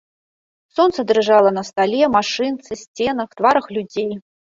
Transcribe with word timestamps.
Сонца 0.75 1.03
дрыжала 1.09 1.51
на 1.57 1.63
стале, 1.69 1.99
машынцы, 2.17 2.71
сценах, 2.85 3.29
тварах 3.43 3.69
людзей. 3.77 4.09